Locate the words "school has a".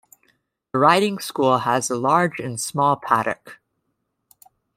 1.19-1.95